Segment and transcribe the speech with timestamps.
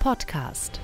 [0.00, 0.80] Podcast.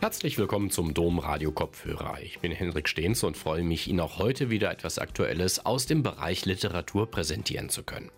[0.00, 2.20] Herzlich willkommen zum Dom Radio Kopfhörer.
[2.20, 6.02] Ich bin Henrik Stehns und freue mich, Ihnen auch heute wieder etwas Aktuelles aus dem
[6.02, 8.10] Bereich Literatur präsentieren zu können.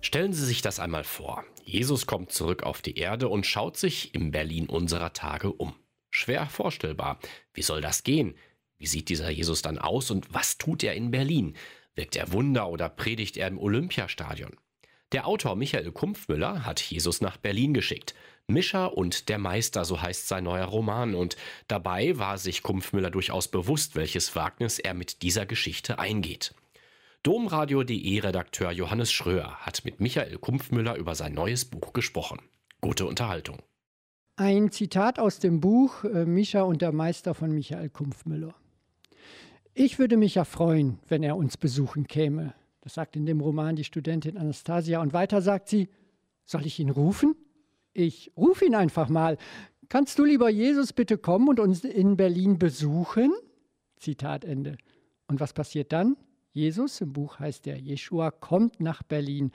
[0.00, 1.44] Stellen Sie sich das einmal vor.
[1.64, 5.72] Jesus kommt zurück auf die Erde und schaut sich im Berlin unserer Tage um.
[6.10, 7.20] Schwer vorstellbar.
[7.54, 8.34] Wie soll das gehen?
[8.76, 11.54] Wie sieht dieser Jesus dann aus und was tut er in Berlin?
[11.94, 14.56] Wirkt er Wunder oder predigt er im Olympiastadion?
[15.12, 18.14] Der Autor Michael Kumpfmüller hat Jesus nach Berlin geschickt.
[18.50, 21.14] Mischer und der Meister, so heißt sein neuer Roman.
[21.14, 21.36] Und
[21.68, 26.54] dabei war sich Kumpfmüller durchaus bewusst, welches Wagnis er mit dieser Geschichte eingeht.
[27.24, 32.38] Domradio.de Redakteur Johannes Schröer hat mit Michael Kumpfmüller über sein neues Buch gesprochen.
[32.80, 33.58] Gute Unterhaltung.
[34.36, 38.54] Ein Zitat aus dem Buch äh, Mischa und der Meister von Michael Kumpfmüller.
[39.74, 42.54] Ich würde mich ja freuen, wenn er uns besuchen käme.
[42.80, 45.02] Das sagt in dem Roman die Studentin Anastasia.
[45.02, 45.88] Und weiter sagt sie,
[46.46, 47.36] soll ich ihn rufen?
[47.98, 49.36] Ich rufe ihn einfach mal.
[49.88, 53.32] Kannst du, lieber Jesus, bitte kommen und uns in Berlin besuchen?
[53.96, 54.78] Zitat Ende.
[55.26, 56.16] Und was passiert dann?
[56.52, 59.50] Jesus, im Buch heißt er Jeshua, kommt nach Berlin.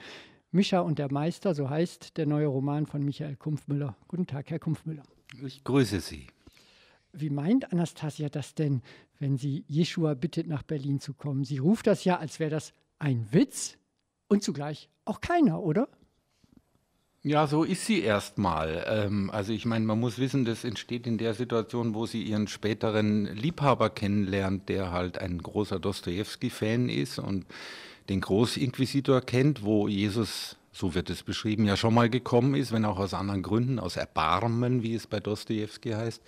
[0.50, 3.96] Mischa und der Meister, so heißt der neue Roman von Michael Kumpfmüller.
[4.08, 5.04] Guten Tag, Herr Kumpfmüller.
[5.42, 6.26] Ich grüße Sie.
[7.14, 8.82] Wie meint Anastasia das denn,
[9.20, 11.44] wenn sie Jeshua bittet, nach Berlin zu kommen?
[11.44, 13.78] Sie ruft das ja, als wäre das ein Witz
[14.28, 15.88] und zugleich auch keiner, oder?
[17.26, 18.84] Ja, so ist sie erstmal.
[18.86, 22.48] Ähm, also ich meine, man muss wissen, das entsteht in der Situation, wo sie ihren
[22.48, 27.46] späteren Liebhaber kennenlernt, der halt ein großer Dostoevsky-Fan ist und
[28.10, 32.84] den Großinquisitor kennt, wo Jesus, so wird es beschrieben, ja schon mal gekommen ist, wenn
[32.84, 36.22] auch aus anderen Gründen, aus Erbarmen, wie es bei Dostoevsky heißt.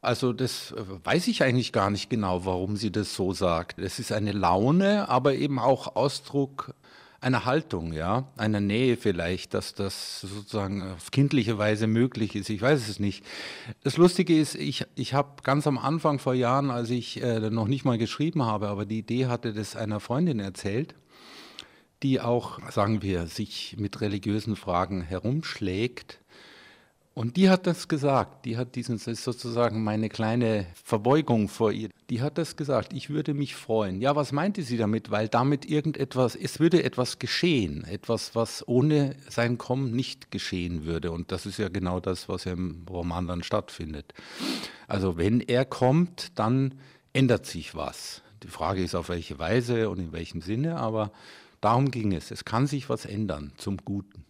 [0.00, 3.78] Also das äh, weiß ich eigentlich gar nicht genau, warum sie das so sagt.
[3.78, 6.74] Es ist eine Laune, aber eben auch Ausdruck
[7.20, 12.48] einer Haltung, ja, einer Nähe vielleicht, dass das sozusagen auf kindliche Weise möglich ist.
[12.48, 13.24] Ich weiß es nicht.
[13.82, 17.68] Das Lustige ist, ich, ich habe ganz am Anfang vor Jahren, als ich äh, noch
[17.68, 20.94] nicht mal geschrieben habe, aber die Idee hatte, das einer Freundin erzählt,
[22.02, 26.20] die auch, sagen wir, sich mit religiösen Fragen herumschlägt
[27.12, 31.72] und die hat das gesagt, die hat diesen, das ist sozusagen meine kleine Verbeugung vor
[31.72, 34.00] ihr, die hat das gesagt, ich würde mich freuen.
[34.00, 35.10] Ja, was meinte sie damit?
[35.10, 41.10] Weil damit irgendetwas, es würde etwas geschehen, etwas, was ohne sein Kommen nicht geschehen würde.
[41.10, 44.14] Und das ist ja genau das, was im Roman dann stattfindet.
[44.86, 46.74] Also wenn er kommt, dann
[47.12, 48.22] ändert sich was.
[48.44, 51.10] Die Frage ist, auf welche Weise und in welchem Sinne, aber
[51.60, 52.30] darum ging es.
[52.30, 54.24] Es kann sich was ändern zum Guten.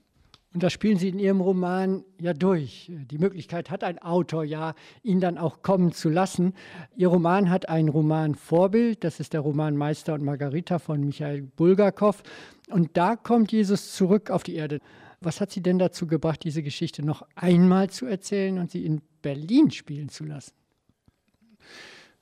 [0.52, 2.90] Und das spielen Sie in Ihrem Roman ja durch.
[2.90, 4.74] Die Möglichkeit hat ein Autor ja,
[5.04, 6.54] ihn dann auch kommen zu lassen.
[6.96, 12.24] Ihr Roman hat ein Romanvorbild, das ist der Roman Meister und Margarita von Michael Bulgakov.
[12.68, 14.80] Und da kommt Jesus zurück auf die Erde.
[15.20, 19.02] Was hat Sie denn dazu gebracht, diese Geschichte noch einmal zu erzählen und sie in
[19.22, 20.52] Berlin spielen zu lassen?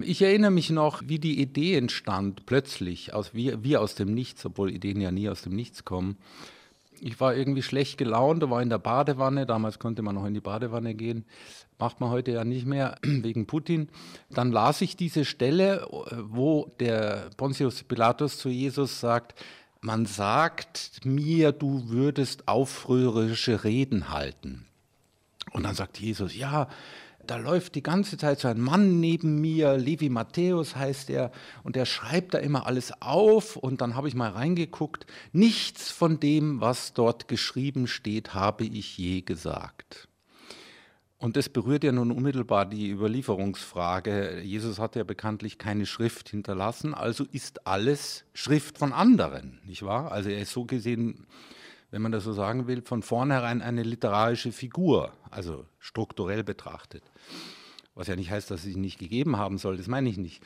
[0.00, 4.44] Ich erinnere mich noch, wie die Idee entstand, plötzlich, aus, wie, wie aus dem Nichts,
[4.44, 6.18] obwohl Ideen ja nie aus dem Nichts kommen
[7.00, 10.40] ich war irgendwie schlecht gelaunt, war in der Badewanne, damals konnte man noch in die
[10.40, 11.24] Badewanne gehen,
[11.78, 13.88] macht man heute ja nicht mehr wegen Putin.
[14.30, 19.34] Dann las ich diese Stelle, wo der Pontius Pilatus zu Jesus sagt,
[19.80, 24.66] man sagt mir, du würdest aufrührerische Reden halten.
[25.52, 26.68] Und dann sagt Jesus, ja,
[27.30, 31.30] da läuft die ganze Zeit so ein Mann neben mir, Levi Matthäus heißt er,
[31.62, 36.18] und der schreibt da immer alles auf und dann habe ich mal reingeguckt, nichts von
[36.18, 40.08] dem, was dort geschrieben steht, habe ich je gesagt.
[41.18, 44.40] Und das berührt ja nun unmittelbar die Überlieferungsfrage.
[44.40, 50.12] Jesus hat ja bekanntlich keine Schrift hinterlassen, also ist alles Schrift von anderen, nicht wahr?
[50.12, 51.26] Also er ist so gesehen
[51.90, 57.02] wenn man das so sagen will, von vornherein eine literarische Figur, also strukturell betrachtet.
[57.94, 60.42] Was ja nicht heißt, dass sie nicht gegeben haben soll, das meine ich nicht.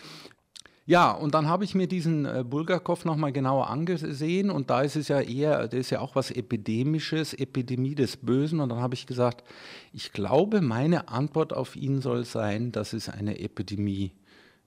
[0.84, 4.96] Ja, und dann habe ich mir diesen äh, Bulgakov nochmal genauer angesehen und da ist
[4.96, 8.94] es ja eher, das ist ja auch was Epidemisches, Epidemie des Bösen und dann habe
[8.94, 9.44] ich gesagt,
[9.92, 14.10] ich glaube, meine Antwort auf ihn soll sein, dass es eine Epidemie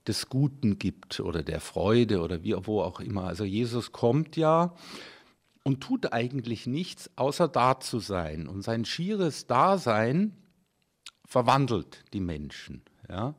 [0.08, 3.24] des Guten gibt oder der Freude oder wie wo auch immer.
[3.24, 4.72] Also Jesus kommt ja
[5.66, 8.46] und tut eigentlich nichts, außer da zu sein.
[8.46, 10.36] Und sein schieres Dasein
[11.24, 12.82] verwandelt die Menschen.
[13.08, 13.34] Ja?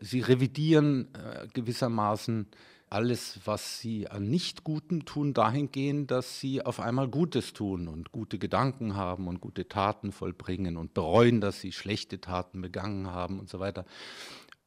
[0.00, 2.46] Sie revidieren äh, gewissermaßen
[2.88, 8.38] alles, was sie an Nicht-Gutem tun, dahingehend, dass sie auf einmal Gutes tun und gute
[8.38, 13.48] Gedanken haben und gute Taten vollbringen und bereuen, dass sie schlechte Taten begangen haben und
[13.48, 13.86] so weiter.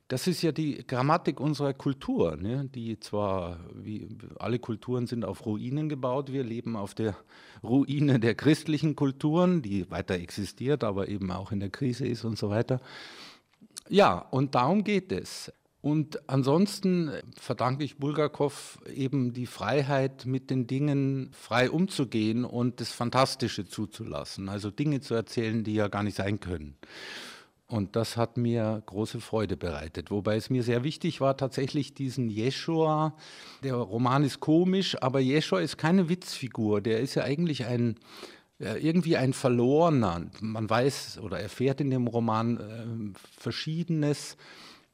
[0.09, 2.67] Das ist ja die Grammatik unserer Kultur, ne?
[2.73, 4.07] die zwar, wie
[4.39, 7.15] alle Kulturen sind auf Ruinen gebaut, wir leben auf der
[7.63, 12.39] Ruine der christlichen Kulturen, die weiter existiert, aber eben auch in der Krise ist und
[12.39, 12.81] so weiter.
[13.87, 15.53] Ja, und darum geht es.
[15.81, 22.91] Und ansonsten verdanke ich Bulgakov eben die Freiheit, mit den Dingen frei umzugehen und das
[22.91, 26.75] Fantastische zuzulassen, also Dinge zu erzählen, die ja gar nicht sein können.
[27.69, 30.09] Und das hat mir große Freude bereitet.
[30.09, 33.15] Wobei es mir sehr wichtig war, tatsächlich diesen Jeschua,
[33.63, 36.81] der Roman ist komisch, aber Jeschua ist keine Witzfigur.
[36.81, 37.97] Der ist ja eigentlich ein,
[38.57, 40.31] irgendwie ein Verlorener.
[40.41, 44.35] Man weiß oder erfährt in dem Roman äh, Verschiedenes.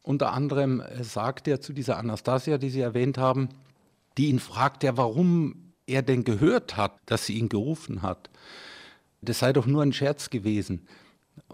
[0.01, 3.47] Unter anderem äh, sagt er zu dieser Anastasia, die Sie erwähnt haben,
[4.17, 8.29] die ihn fragt, ja, warum er denn gehört hat, dass sie ihn gerufen hat.
[9.21, 10.85] Das sei doch nur ein Scherz gewesen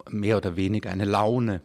[0.09, 1.61] mehr oder weniger eine Laune.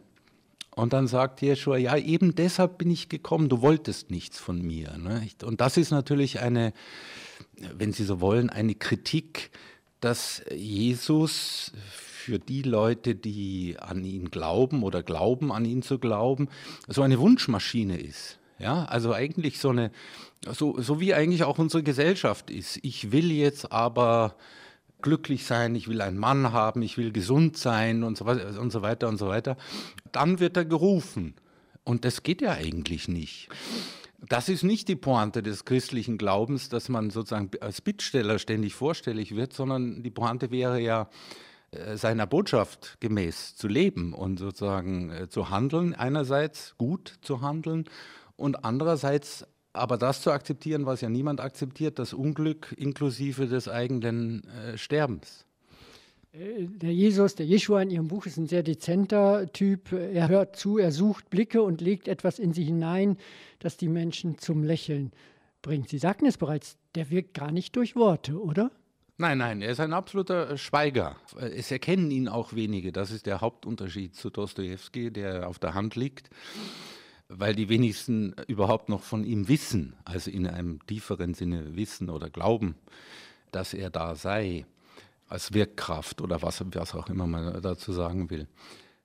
[0.74, 4.96] Und dann sagt Jeschua, ja, eben deshalb bin ich gekommen, du wolltest nichts von mir.
[4.98, 5.26] Ne?
[5.42, 6.74] Und das ist natürlich eine,
[7.74, 9.50] wenn Sie so wollen, eine Kritik,
[10.00, 11.72] dass Jesus
[12.26, 16.48] für die Leute, die an ihn glauben oder glauben, an ihn zu glauben,
[16.88, 18.38] so eine Wunschmaschine ist.
[18.58, 19.90] Ja, also eigentlich so eine,
[20.50, 22.78] so, so wie eigentlich auch unsere Gesellschaft ist.
[22.82, 24.34] Ich will jetzt aber
[25.06, 28.82] glücklich sein, ich will einen Mann haben, ich will gesund sein und so, und so
[28.82, 29.56] weiter und so weiter.
[30.10, 31.34] Dann wird er gerufen.
[31.84, 33.48] Und das geht ja eigentlich nicht.
[34.28, 39.36] Das ist nicht die Pointe des christlichen Glaubens, dass man sozusagen als Bittsteller ständig vorstellig
[39.36, 41.08] wird, sondern die Pointe wäre ja,
[41.70, 47.84] äh, seiner Botschaft gemäß zu leben und sozusagen äh, zu handeln, einerseits gut zu handeln
[48.34, 54.42] und andererseits aber das zu akzeptieren, was ja niemand akzeptiert, das Unglück inklusive des eigenen
[54.44, 55.44] äh, Sterbens.
[56.32, 59.92] Äh, der Jesus, der Jeschua in Ihrem Buch ist ein sehr dezenter Typ.
[59.92, 63.16] Er hört zu, er sucht Blicke und legt etwas in sie hinein,
[63.58, 65.12] das die Menschen zum Lächeln
[65.62, 65.88] bringt.
[65.88, 68.70] Sie sagten es bereits, der wirkt gar nicht durch Worte, oder?
[69.18, 71.16] Nein, nein, er ist ein absoluter Schweiger.
[71.40, 72.92] Es erkennen ihn auch wenige.
[72.92, 76.28] Das ist der Hauptunterschied zu Dostoevsky, der auf der Hand liegt
[77.28, 82.30] weil die wenigsten überhaupt noch von ihm wissen, also in einem tieferen Sinne wissen oder
[82.30, 82.76] glauben,
[83.52, 84.66] dass er da sei,
[85.28, 88.46] als Wirkkraft oder was, was auch immer man dazu sagen will.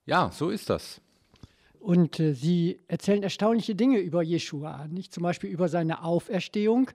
[0.06, 1.00] Ja, so ist das.
[1.80, 6.90] Und äh, Sie erzählen erstaunliche Dinge über Jeshua, nicht zum Beispiel über seine Auferstehung,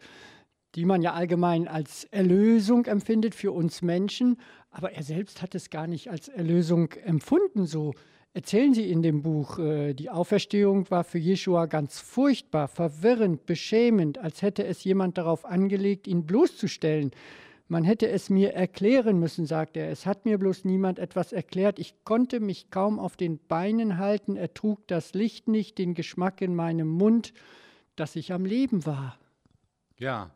[0.76, 4.38] die man ja allgemein als Erlösung empfindet für uns Menschen,
[4.70, 7.96] aber er selbst hat es gar nicht als Erlösung empfunden, so
[8.34, 14.18] erzählen Sie in dem Buch, äh, die Auferstehung war für Jeschua ganz furchtbar, verwirrend, beschämend,
[14.18, 17.12] als hätte es jemand darauf angelegt, ihn bloßzustellen.
[17.70, 19.90] Man hätte es mir erklären müssen, sagt er.
[19.90, 21.80] Es hat mir bloß niemand etwas erklärt.
[21.80, 26.56] Ich konnte mich kaum auf den Beinen halten, ertrug das Licht nicht, den Geschmack in
[26.56, 27.34] meinem Mund,
[27.98, 29.20] dass ich am Leben war.
[29.98, 30.32] Ja,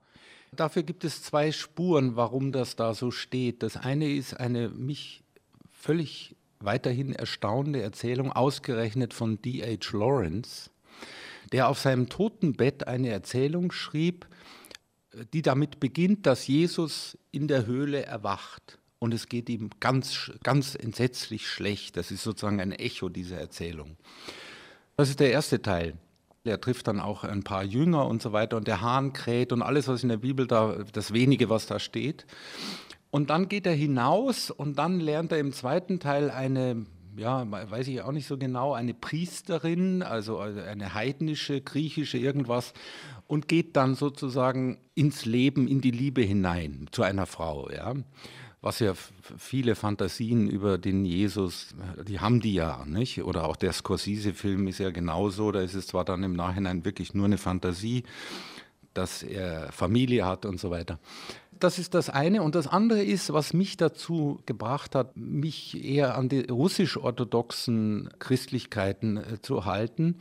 [0.51, 3.63] dafür gibt es zwei Spuren, warum das da so steht.
[3.63, 5.23] Das eine ist eine mich
[5.69, 9.97] völlig weiterhin erstaunende Erzählung, ausgerechnet von D.H.
[9.97, 10.69] Lawrence,
[11.51, 14.27] der auf seinem Totenbett eine Erzählung schrieb,
[15.33, 20.75] die damit beginnt, dass Jesus in der Höhle erwacht und es geht ihm ganz, ganz
[20.75, 21.97] entsetzlich schlecht.
[21.97, 23.97] Das ist sozusagen ein Echo dieser Erzählung.
[24.95, 25.95] Das ist der erste Teil.
[26.43, 29.63] Er trifft dann auch ein paar Jünger und so weiter und der Hahn kräht und
[29.63, 32.27] alles, was in der Bibel da, das wenige, was da steht.
[33.11, 36.85] Und dann geht er hinaus und dann lernt er im zweiten Teil eine,
[37.17, 42.73] ja, weiß ich auch nicht so genau, eine Priesterin, also eine heidnische, griechische irgendwas,
[43.27, 47.93] und geht dann sozusagen ins Leben, in die Liebe hinein zu einer Frau, ja.
[48.63, 48.93] Was ja
[49.37, 51.73] viele Fantasien über den Jesus,
[52.07, 53.23] die haben die ja, nicht?
[53.23, 57.15] Oder auch der Scorsese-Film ist ja genauso, da ist es zwar dann im Nachhinein wirklich
[57.15, 58.03] nur eine Fantasie,
[58.93, 60.99] dass er Familie hat und so weiter
[61.63, 62.43] das ist das eine.
[62.43, 69.17] Und das andere ist, was mich dazu gebracht hat, mich eher an die russisch-orthodoxen Christlichkeiten
[69.17, 70.17] äh, zu halten.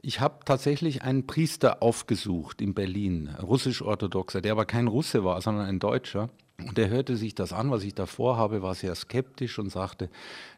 [0.00, 5.66] Ich habe tatsächlich einen Priester aufgesucht in Berlin, russisch-orthodoxer, der aber kein Russe war, sondern
[5.66, 6.28] ein Deutscher.
[6.58, 10.08] Und er hörte sich das an, was ich da vorhabe, war sehr skeptisch und sagte,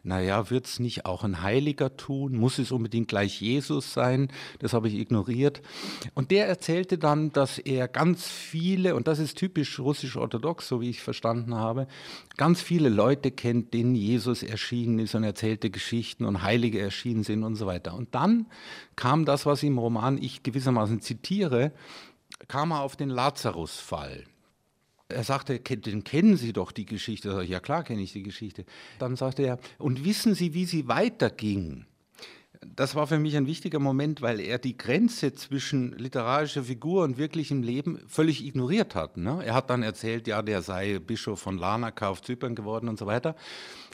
[0.03, 2.35] naja, wird es nicht auch ein Heiliger tun?
[2.35, 4.29] Muss es unbedingt gleich Jesus sein?
[4.59, 5.61] Das habe ich ignoriert.
[6.13, 10.89] Und der erzählte dann, dass er ganz viele, und das ist typisch russisch-orthodox, so wie
[10.89, 11.87] ich verstanden habe,
[12.37, 17.43] ganz viele Leute kennt, denen Jesus erschienen ist und erzählte Geschichten und Heilige erschienen sind
[17.43, 17.95] und so weiter.
[17.95, 18.45] Und dann
[18.95, 21.71] kam das, was im Roman ich gewissermaßen zitiere,
[22.47, 24.25] kam er auf den Lazarus-Fall
[25.07, 27.41] er sagte, den kennen Sie doch die Geschichte.
[27.43, 28.65] Ich, ja klar kenne ich die Geschichte.
[28.99, 31.85] Dann sagte er, und wissen Sie, wie sie weiterging?
[32.75, 37.17] das war für mich ein wichtiger Moment, weil er die Grenze zwischen literarischer Figur und
[37.17, 39.17] wirklichem Leben völlig ignoriert hat.
[39.17, 39.41] Ne?
[39.45, 43.05] Er hat dann erzählt, ja, der sei Bischof von Larnaca auf Zypern geworden und so
[43.05, 43.35] weiter.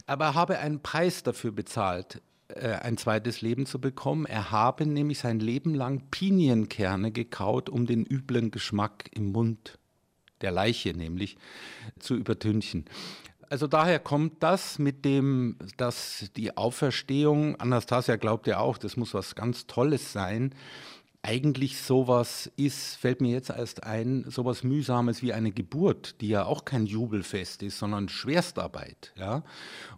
[0.06, 4.26] Aber er habe einen Preis dafür bezahlt, äh, ein zweites Leben zu bekommen.
[4.26, 9.78] Er habe nämlich sein Leben lang Pinienkerne gekaut, um den üblen Geschmack im Mund
[10.42, 11.38] der Leiche nämlich
[12.00, 12.86] zu übertünchen.
[13.52, 19.14] Also daher kommt das mit dem, dass die Auferstehung, Anastasia glaubt ja auch, das muss
[19.14, 20.56] was ganz Tolles sein.
[21.22, 26.46] Eigentlich sowas ist, fällt mir jetzt erst ein, sowas Mühsames wie eine Geburt, die ja
[26.46, 29.12] auch kein Jubelfest ist, sondern Schwerstarbeit.
[29.18, 29.44] Ja?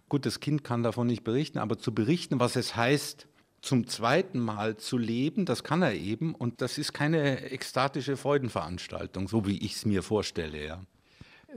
[0.08, 3.28] Gut, das Kind kann davon nicht berichten, aber zu berichten, was es heißt,
[3.64, 9.26] zum zweiten Mal zu leben, das kann er eben und das ist keine ekstatische Freudenveranstaltung,
[9.26, 10.64] so wie ich es mir vorstelle.
[10.64, 10.82] Ja.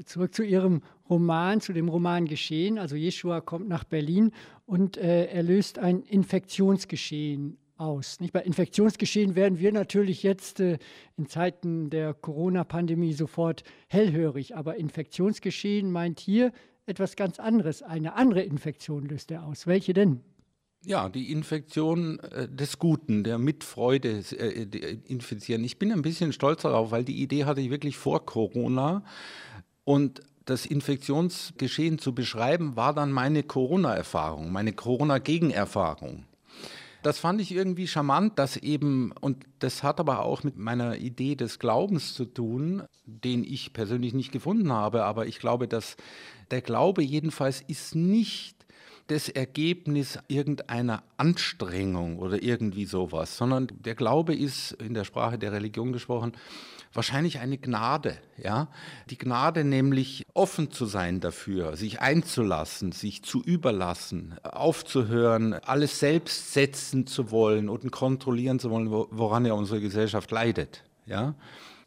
[0.05, 2.77] Zurück zu Ihrem Roman, zu dem Roman Geschehen.
[2.77, 4.31] Also Jeshua kommt nach Berlin
[4.65, 8.19] und äh, er löst ein Infektionsgeschehen aus.
[8.19, 8.33] Nicht?
[8.33, 10.77] Bei Infektionsgeschehen werden wir natürlich jetzt äh,
[11.17, 16.51] in Zeiten der Corona-Pandemie sofort hellhörig, aber Infektionsgeschehen meint hier
[16.85, 17.81] etwas ganz anderes.
[17.83, 19.67] Eine andere Infektion löst er aus.
[19.67, 20.21] Welche denn?
[20.84, 25.63] Ja, die Infektion äh, des Guten, der mit Freude äh, infizieren.
[25.63, 29.03] Ich bin ein bisschen stolz darauf, weil die Idee hatte ich wirklich vor Corona.
[29.84, 36.25] Und das Infektionsgeschehen zu beschreiben, war dann meine Corona-Erfahrung, meine Corona-Gegenerfahrung.
[37.03, 41.36] Das fand ich irgendwie charmant, dass eben, und das hat aber auch mit meiner Idee
[41.36, 45.96] des Glaubens zu tun, den ich persönlich nicht gefunden habe, aber ich glaube, dass
[46.51, 48.56] der Glaube jedenfalls ist nicht
[49.07, 55.51] das Ergebnis irgendeiner Anstrengung oder irgendwie sowas, sondern der Glaube ist in der Sprache der
[55.51, 56.33] Religion gesprochen
[56.93, 58.67] wahrscheinlich eine Gnade, ja?
[59.09, 66.53] Die Gnade nämlich offen zu sein dafür, sich einzulassen, sich zu überlassen, aufzuhören, alles selbst
[66.53, 71.35] setzen zu wollen und kontrollieren zu wollen, woran ja unsere Gesellschaft leidet, ja?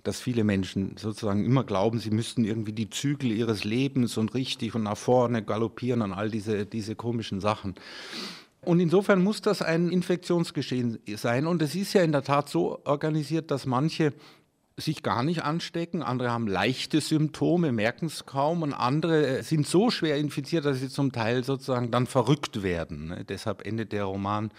[0.02, 4.74] Dass viele Menschen sozusagen immer glauben, sie müssten irgendwie die Zügel ihres Lebens und richtig
[4.74, 7.74] und nach vorne galoppieren und all diese, diese komischen Sachen.
[8.62, 11.46] Und insofern muss das ein Infektionsgeschehen sein.
[11.46, 14.12] Und es ist ja in der Tat so organisiert, dass manche
[14.76, 19.90] sich gar nicht anstecken, andere haben leichte Symptome, merken es kaum und andere sind so
[19.90, 23.24] schwer infiziert, dass sie zum Teil sozusagen dann verrückt werden.
[23.28, 24.50] Deshalb endet der Roman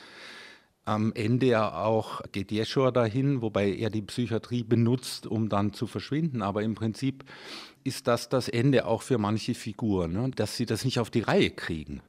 [0.86, 5.88] am Ende ja auch, geht Jeschua dahin, wobei er die Psychiatrie benutzt, um dann zu
[5.88, 6.42] verschwinden.
[6.42, 7.24] Aber im Prinzip
[7.84, 10.32] ist das das Ende auch für manche Figuren, ne?
[10.36, 12.02] dass sie das nicht auf die Reihe kriegen.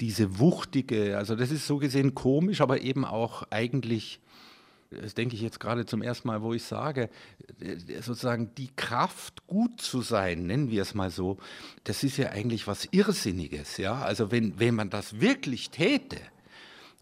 [0.00, 4.20] Diese wuchtige, also das ist so gesehen komisch, aber eben auch eigentlich
[4.90, 7.10] das denke ich jetzt gerade zum ersten Mal, wo ich sage,
[8.00, 11.38] sozusagen die Kraft, gut zu sein, nennen wir es mal so,
[11.84, 13.76] das ist ja eigentlich was Irrsinniges.
[13.78, 14.02] Ja?
[14.02, 16.18] Also wenn, wenn man das wirklich täte,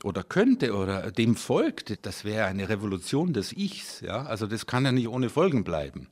[0.05, 4.01] oder könnte oder dem folgt, das wäre eine Revolution des Ichs.
[4.01, 4.25] Ja?
[4.25, 6.09] Also das kann ja nicht ohne Folgen bleiben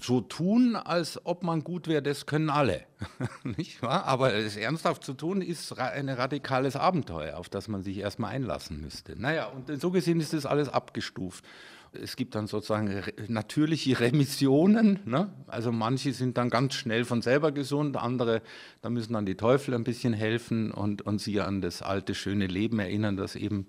[0.00, 2.84] so tun, als ob man gut wäre, das können alle.
[3.44, 4.04] nicht wahr?
[4.04, 8.80] Aber es ernsthaft zu tun, ist ein radikales Abenteuer, auf das man sich erstmal einlassen
[8.80, 9.20] müsste.
[9.20, 11.44] Naja, und so gesehen ist das alles abgestuft.
[11.92, 15.00] Es gibt dann sozusagen natürliche Remissionen.
[15.04, 15.32] Ne?
[15.46, 18.42] Also manche sind dann ganz schnell von selber gesund, andere,
[18.82, 22.46] da müssen dann die Teufel ein bisschen helfen und, und sie an das alte, schöne
[22.46, 23.66] Leben erinnern, das eben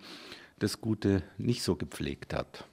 [0.59, 2.65] das Gute nicht so gepflegt hat.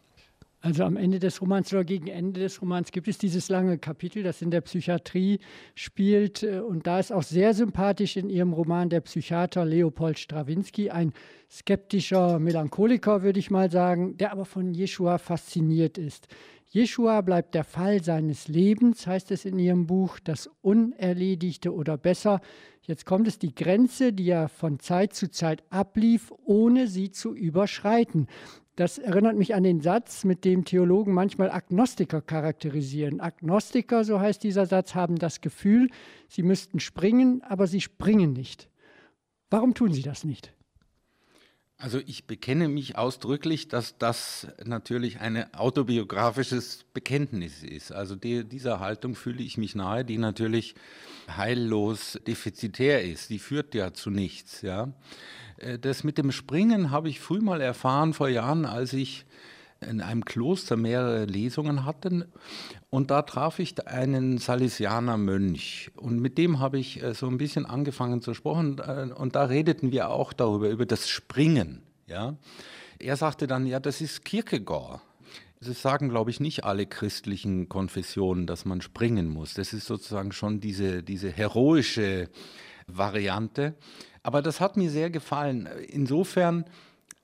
[0.60, 4.22] Also am Ende des Romans oder gegen Ende des Romans gibt es dieses lange Kapitel,
[4.22, 5.38] das in der Psychiatrie
[5.74, 6.42] spielt.
[6.42, 11.12] Äh, und da ist auch sehr sympathisch in ihrem Roman der Psychiater Leopold Strawinski, ein
[11.50, 16.26] skeptischer Melancholiker, würde ich mal sagen, der aber von Jeshua fasziniert ist.
[16.68, 22.40] Jeshua bleibt der Fall seines Lebens, heißt es in ihrem Buch, das Unerledigte oder besser.
[22.82, 27.34] Jetzt kommt es die Grenze, die er von Zeit zu Zeit ablief, ohne sie zu
[27.34, 28.26] überschreiten.
[28.76, 33.20] Das erinnert mich an den Satz, mit dem Theologen manchmal Agnostiker charakterisieren.
[33.20, 35.88] Agnostiker, so heißt dieser Satz, haben das Gefühl,
[36.28, 38.68] sie müssten springen, aber sie springen nicht.
[39.48, 40.52] Warum tun sie das nicht?
[41.78, 47.92] Also ich bekenne mich ausdrücklich, dass das natürlich ein autobiografisches Bekenntnis ist.
[47.92, 50.74] Also die, dieser Haltung fühle ich mich nahe, die natürlich
[51.28, 53.28] heillos defizitär ist.
[53.28, 54.62] Die führt ja zu nichts.
[54.62, 54.94] Ja.
[55.58, 59.26] Äh, das mit dem Springen habe ich früh mal erfahren, vor Jahren, als ich
[59.80, 62.28] in einem Kloster mehrere Lesungen hatte.
[62.90, 65.90] Und da traf ich einen Salesianer Mönch.
[65.96, 68.78] Und mit dem habe ich äh, so ein bisschen angefangen zu sprechen.
[68.78, 71.82] Äh, und da redeten wir auch darüber, über das Springen.
[72.06, 72.36] Ja?
[72.98, 75.00] Er sagte dann, ja, das ist Kierkegaard.
[75.60, 79.54] Das sagen, glaube ich, nicht alle christlichen Konfessionen, dass man springen muss.
[79.54, 82.28] Das ist sozusagen schon diese, diese heroische
[82.86, 83.74] Variante.
[84.22, 85.68] Aber das hat mir sehr gefallen.
[85.88, 86.64] Insofern,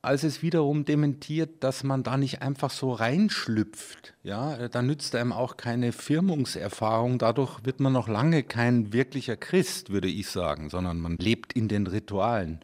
[0.03, 4.15] als es wiederum dementiert, dass man da nicht einfach so reinschlüpft.
[4.25, 7.19] Ja, da nützt einem auch keine Firmungserfahrung.
[7.19, 11.69] Dadurch wird man noch lange kein wirklicher Christ, würde ich sagen, sondern man lebt in
[11.69, 12.59] den Ritualen.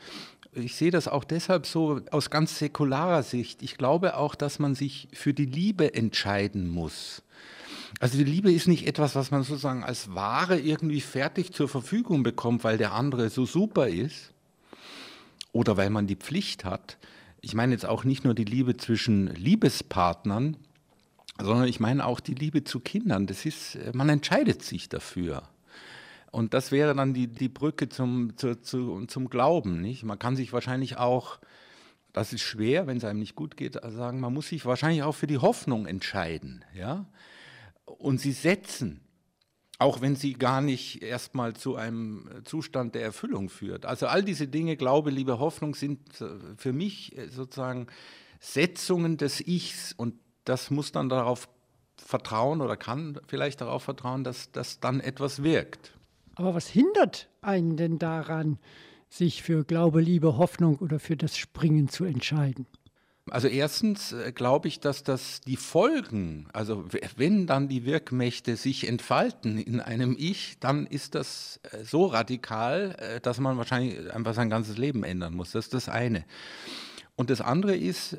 [0.53, 3.63] Ich sehe das auch deshalb so aus ganz säkularer Sicht.
[3.63, 7.23] Ich glaube auch, dass man sich für die Liebe entscheiden muss.
[8.01, 12.25] Also die Liebe ist nicht etwas, was man sozusagen als Ware irgendwie fertig zur Verfügung
[12.25, 14.33] bekommt, weil der andere so super ist
[15.53, 16.99] oder weil man die Pflicht hat,
[17.41, 20.57] ich meine jetzt auch nicht nur die Liebe zwischen Liebespartnern,
[21.41, 23.27] sondern ich meine auch die Liebe zu Kindern.
[23.27, 25.43] Das ist, man entscheidet sich dafür.
[26.31, 29.81] Und das wäre dann die, die Brücke zum, zu, zu, zum Glauben.
[29.81, 30.03] Nicht?
[30.05, 31.39] Man kann sich wahrscheinlich auch,
[32.13, 35.15] das ist schwer, wenn es einem nicht gut geht, sagen, man muss sich wahrscheinlich auch
[35.15, 36.65] für die Hoffnung entscheiden.
[36.75, 37.07] Ja?
[37.85, 39.01] Und sie setzen
[39.79, 43.87] auch wenn sie gar nicht erstmal zu einem Zustand der Erfüllung führt.
[43.87, 47.87] Also all diese Dinge, Glaube, Liebe, Hoffnung sind äh, für mich äh, sozusagen
[48.41, 51.49] Setzungen des Ichs und das muss dann darauf
[51.97, 55.95] vertrauen oder kann vielleicht darauf vertrauen, dass das dann etwas wirkt.
[56.35, 58.59] Aber was hindert einen denn daran,
[59.09, 62.67] sich für Glaube, Liebe, Hoffnung oder für das Springen zu entscheiden?
[63.31, 66.85] Also erstens äh, glaube ich, dass das die Folgen, also
[67.17, 72.97] wenn dann die Wirkmächte sich entfalten in einem Ich, dann ist das äh, so radikal,
[72.99, 75.53] äh, dass man wahrscheinlich einfach sein ganzes Leben ändern muss.
[75.53, 76.25] Das ist das eine.
[77.17, 78.17] Und das andere ist,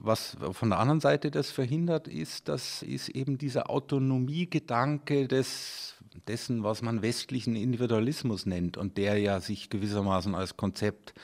[0.00, 5.94] was von der anderen Seite das verhindert, ist, das ist eben dieser Autonomiegedanke des,
[6.26, 11.14] dessen, was man westlichen Individualismus nennt und der ja sich gewissermaßen als Konzept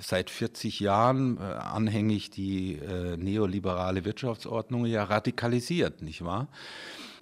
[0.00, 6.48] seit 40 Jahren äh, anhängig die äh, neoliberale Wirtschaftsordnung ja radikalisiert, nicht wahr?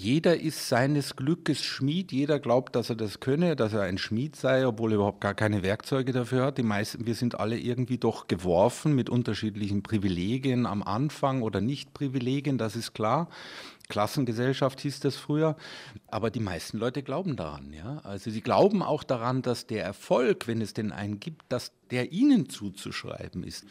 [0.00, 4.36] Jeder ist seines Glückes Schmied, jeder glaubt, dass er das könne, dass er ein Schmied
[4.36, 6.58] sei, obwohl er überhaupt gar keine Werkzeuge dafür hat.
[6.58, 12.58] Die meisten, wir sind alle irgendwie doch geworfen mit unterschiedlichen Privilegien am Anfang oder Nicht-Privilegien,
[12.58, 13.28] das ist klar.
[13.88, 15.56] Klassengesellschaft hieß das früher.
[16.06, 17.72] Aber die meisten Leute glauben daran.
[17.72, 17.98] Ja?
[18.04, 22.12] Also sie glauben auch daran, dass der Erfolg, wenn es denn einen gibt, dass der
[22.12, 23.64] ihnen zuzuschreiben ist.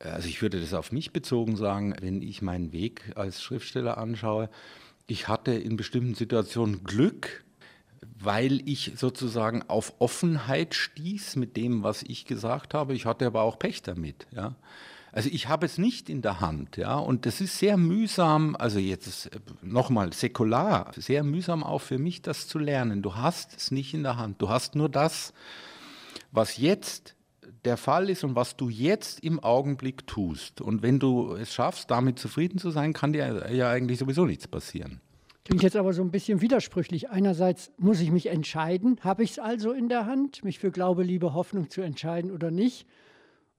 [0.00, 4.50] Also ich würde das auf mich bezogen sagen, wenn ich meinen Weg als Schriftsteller anschaue.
[5.06, 7.44] Ich hatte in bestimmten Situationen Glück,
[8.18, 12.94] weil ich sozusagen auf Offenheit stieß mit dem, was ich gesagt habe.
[12.94, 14.26] Ich hatte aber auch Pech damit.
[14.32, 14.56] Ja?
[15.12, 18.78] Also ich habe es nicht in der Hand, ja, und das ist sehr mühsam, also
[18.78, 23.02] jetzt äh, nochmal säkular, sehr mühsam auch für mich, das zu lernen.
[23.02, 25.34] Du hast es nicht in der Hand, du hast nur das,
[26.30, 27.14] was jetzt
[27.66, 30.62] der Fall ist und was du jetzt im Augenblick tust.
[30.62, 34.48] Und wenn du es schaffst, damit zufrieden zu sein, kann dir ja eigentlich sowieso nichts
[34.48, 35.00] passieren.
[35.44, 37.10] Klingt jetzt aber so ein bisschen widersprüchlich.
[37.10, 41.02] Einerseits muss ich mich entscheiden, habe ich es also in der Hand, mich für Glaube,
[41.02, 42.86] Liebe, Hoffnung zu entscheiden oder nicht.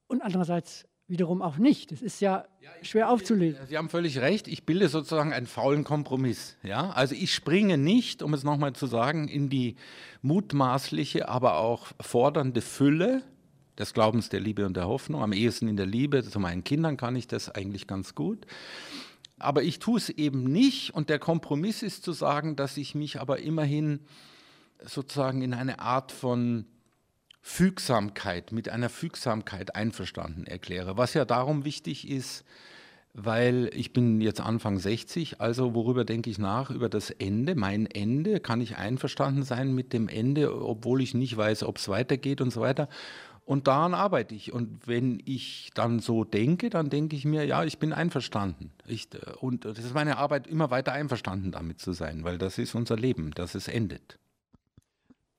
[0.07, 1.91] Und andererseits wiederum auch nicht.
[1.91, 3.59] Das ist ja, ja schwer aufzulegen.
[3.67, 4.47] Sie haben völlig recht.
[4.47, 6.57] Ich bilde sozusagen einen faulen Kompromiss.
[6.63, 6.89] Ja?
[6.89, 9.75] Also ich springe nicht, um es nochmal zu sagen, in die
[10.23, 13.21] mutmaßliche, aber auch fordernde Fülle
[13.77, 15.21] des Glaubens, der Liebe und der Hoffnung.
[15.21, 16.23] Am ehesten in der Liebe.
[16.23, 18.47] Zu meinen Kindern kann ich das eigentlich ganz gut.
[19.37, 20.95] Aber ich tue es eben nicht.
[20.95, 23.99] Und der Kompromiss ist zu sagen, dass ich mich aber immerhin
[24.83, 26.65] sozusagen in eine Art von
[27.45, 30.95] Fügsamkeit, mit einer Fügsamkeit einverstanden erkläre.
[30.97, 32.45] Was ja darum wichtig ist,
[33.13, 36.71] weil ich bin jetzt Anfang 60, also worüber denke ich nach?
[36.71, 38.39] Über das Ende, mein Ende.
[38.39, 42.51] Kann ich einverstanden sein mit dem Ende, obwohl ich nicht weiß, ob es weitergeht und
[42.51, 42.87] so weiter.
[43.45, 44.53] Und daran arbeite ich.
[44.53, 48.71] Und wenn ich dann so denke, dann denke ich mir, ja, ich bin einverstanden.
[48.87, 49.09] Ich,
[49.41, 52.95] und das ist meine Arbeit, immer weiter einverstanden damit zu sein, weil das ist unser
[52.95, 54.17] Leben, dass es endet.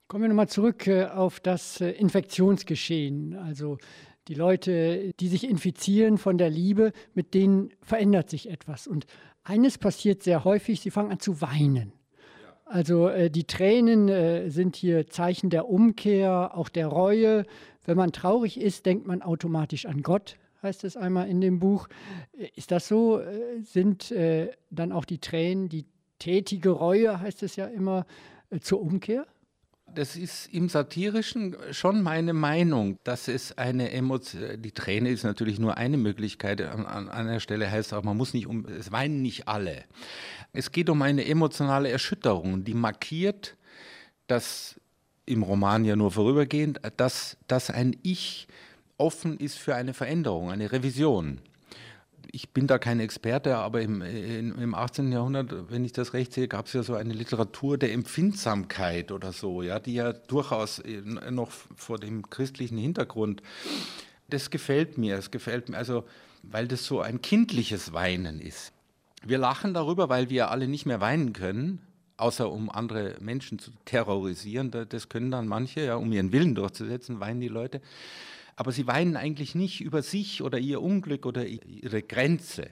[0.07, 3.37] Kommen wir nochmal zurück äh, auf das äh, Infektionsgeschehen.
[3.37, 3.79] Also
[4.29, 8.87] die Leute, die sich infizieren von der Liebe, mit denen verändert sich etwas.
[8.87, 9.07] Und
[9.45, 11.93] eines passiert sehr häufig, sie fangen an zu weinen.
[12.67, 17.45] Also äh, die Tränen äh, sind hier Zeichen der Umkehr, auch der Reue.
[17.87, 21.89] Wenn man traurig ist, denkt man automatisch an Gott, heißt es einmal in dem Buch.
[22.57, 23.21] Ist das so?
[23.21, 24.15] Äh, sind
[24.71, 25.87] dann auch die Tränen, die
[26.19, 28.05] tätige Reue, heißt es ja immer,
[28.61, 29.27] zur Umkehr?
[29.95, 35.59] Das ist im Satirischen schon meine Meinung, dass es eine Emotion, die Träne ist natürlich
[35.59, 36.61] nur eine Möglichkeit.
[36.61, 39.85] An, an einer Stelle heißt auch, man muss nicht um, es weinen nicht alle.
[40.53, 43.57] Es geht um eine emotionale Erschütterung, die markiert,
[44.27, 44.81] dass
[45.27, 48.47] im Roman ja nur vorübergehend, dass, dass ein Ich
[48.99, 51.41] offen ist für eine Veränderung, eine Revision
[52.35, 55.13] ich bin da kein Experte, aber im, im 18.
[55.13, 59.33] Jahrhundert, wenn ich das recht sehe, gab es ja so eine Literatur der Empfindsamkeit oder
[59.33, 60.83] so, ja, die ja durchaus
[61.31, 63.41] noch vor dem christlichen Hintergrund
[64.29, 66.05] Das gefällt mir, es gefällt mir, also
[66.43, 68.73] weil das so ein kindliches Weinen ist.
[69.25, 71.81] Wir lachen darüber, weil wir alle nicht mehr weinen können,
[72.17, 74.71] außer um andere Menschen zu terrorisieren.
[74.71, 77.81] Das können dann manche, ja, um ihren Willen durchzusetzen, weinen die Leute.
[78.57, 82.69] Aber sie weinen eigentlich nicht über sich oder ihr Unglück oder ihre Grenze.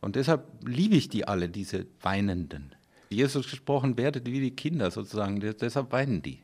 [0.00, 2.74] Und deshalb liebe ich die alle, diese Weinenden.
[3.08, 6.40] Jesus gesprochen, werdet wie die Kinder sozusagen, deshalb weinen die.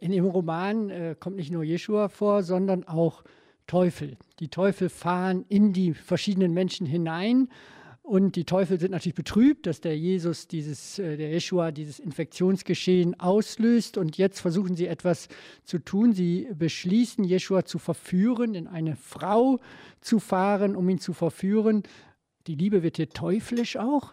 [0.00, 3.24] In dem Roman äh, kommt nicht nur Jeschua vor, sondern auch
[3.66, 4.16] Teufel.
[4.40, 7.48] Die Teufel fahren in die verschiedenen Menschen hinein
[8.06, 13.18] und die Teufel sind natürlich betrübt, dass der Jesus, dieses, äh, der Jeschua, dieses Infektionsgeschehen
[13.18, 13.98] auslöst.
[13.98, 15.26] Und jetzt versuchen sie etwas
[15.64, 16.12] zu tun.
[16.12, 19.58] Sie beschließen, Jeschua zu verführen, in eine Frau
[20.00, 21.82] zu fahren, um ihn zu verführen.
[22.46, 24.12] Die Liebe wird hier teuflisch auch.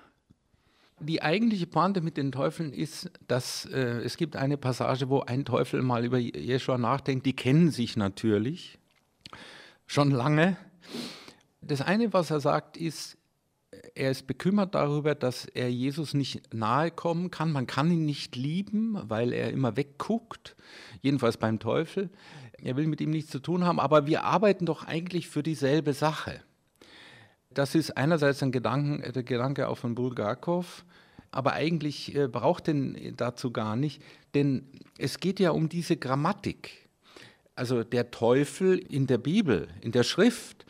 [1.00, 5.46] Die eigentliche Pointe mit den Teufeln ist, dass äh, es gibt eine Passage, wo ein
[5.46, 7.28] Teufel mal über Jeschua nachdenkt.
[7.28, 8.80] Die kennen sich natürlich
[9.86, 10.58] schon lange.
[11.62, 13.20] Das eine, was er sagt, ist,
[13.96, 17.52] er ist bekümmert darüber, dass er Jesus nicht nahe kommen kann.
[17.52, 20.56] Man kann ihn nicht lieben, weil er immer wegguckt,
[21.02, 22.10] jedenfalls beim Teufel.
[22.62, 25.94] Er will mit ihm nichts zu tun haben, aber wir arbeiten doch eigentlich für dieselbe
[25.94, 26.42] Sache.
[27.54, 30.86] Das ist einerseits ein Gedanken, der Gedanke auch von Bulgakov,
[31.32, 34.02] aber eigentlich äh, braucht den dazu gar nicht,
[34.34, 36.88] denn es geht ja um diese Grammatik.
[37.56, 40.66] Also der Teufel in der Bibel, in der Schrift,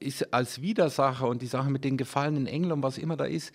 [0.00, 3.52] ist als Widersacher und die Sache mit den gefallenen Engeln und was immer da ist,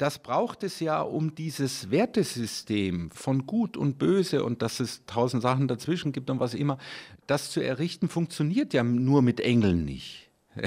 [0.00, 5.42] das braucht es ja, um dieses Wertesystem von Gut und Böse und dass es tausend
[5.42, 6.78] Sachen dazwischen gibt und was immer,
[7.26, 10.30] das zu errichten, funktioniert ja nur mit Engeln nicht.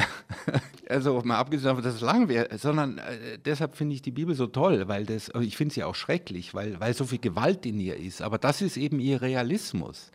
[0.88, 4.36] also mal abgesehen davon, dass es lang wäre, sondern äh, deshalb finde ich die Bibel
[4.36, 7.80] so toll, weil das, ich finde sie auch schrecklich, weil, weil so viel Gewalt in
[7.80, 8.22] ihr ist.
[8.22, 10.12] Aber das ist eben ihr Realismus.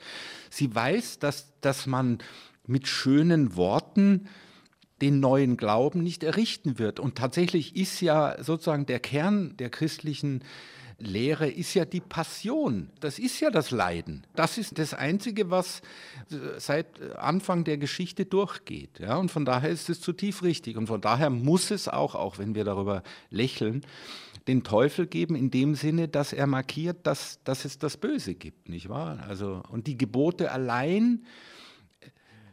[0.49, 2.19] Sie weiß, dass, dass man
[2.67, 4.29] mit schönen Worten
[5.01, 7.01] den neuen Glauben nicht errichten wird.
[7.01, 10.43] Und tatsächlich ist ja sozusagen der Kern der christlichen
[11.01, 12.91] Lehre ist ja die Passion.
[12.99, 14.27] Das ist ja das Leiden.
[14.35, 15.81] Das ist das Einzige, was
[16.59, 18.99] seit Anfang der Geschichte durchgeht.
[18.99, 19.17] Ja?
[19.17, 20.77] Und von daher ist es zutiefst richtig.
[20.77, 23.83] Und von daher muss es auch, auch wenn wir darüber lächeln,
[24.49, 28.69] den Teufel geben in dem Sinne, dass er markiert, dass, dass es das Böse gibt,
[28.69, 29.25] nicht wahr?
[29.29, 31.25] Also, und die Gebote allein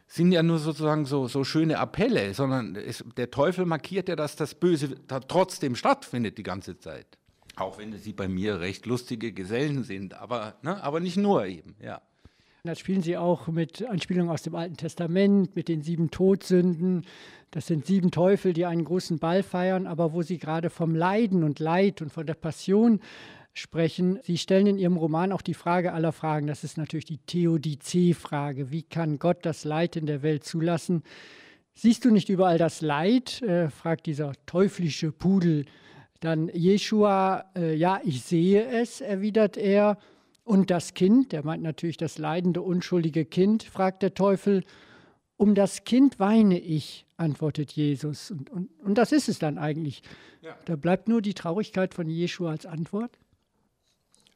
[0.06, 4.36] sind ja nur sozusagen so, so schöne Appelle, sondern es, der Teufel markiert ja, dass
[4.36, 7.06] das Böse da trotzdem stattfindet die ganze Zeit.
[7.56, 11.74] Auch wenn sie bei mir recht lustige Gesellen sind, aber, ne, aber nicht nur eben,
[11.82, 12.00] ja.
[12.62, 17.06] Da spielen sie auch mit Anspielungen aus dem Alten Testament, mit den sieben Todsünden.
[17.52, 21.44] Das sind sieben Teufel, die einen großen Ball feiern, aber wo sie gerade vom Leiden
[21.44, 23.00] und Leid und von der Passion
[23.58, 24.18] sprechen.
[24.22, 26.46] Sie stellen in Ihrem Roman auch die Frage aller Fragen.
[26.46, 28.70] Das ist natürlich die Theodizee-Frage.
[28.70, 31.02] Wie kann Gott das Leid in der Welt zulassen?
[31.74, 33.42] Siehst du nicht überall das Leid?
[33.42, 35.64] Äh, fragt dieser teuflische Pudel.
[36.20, 39.98] Dann Jeshua, äh, ja, ich sehe es, erwidert er.
[40.44, 44.64] Und das Kind, der meint natürlich das leidende, unschuldige Kind, fragt der Teufel.
[45.36, 48.30] Um das Kind weine ich, antwortet Jesus.
[48.30, 50.02] Und, und, und das ist es dann eigentlich.
[50.40, 50.56] Ja.
[50.64, 53.18] Da bleibt nur die Traurigkeit von Jeshua als Antwort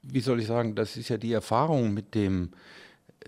[0.02, 2.50] wie soll ich sagen, das ist ja die Erfahrung mit dem